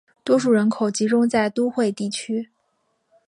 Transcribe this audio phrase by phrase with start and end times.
[0.23, 2.49] 多数人口集中在都会地区。